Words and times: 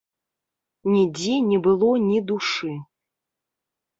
Нідзе 0.93 1.35
не 1.49 1.59
было 1.67 1.91
ні 2.07 2.19
душы. 2.33 2.73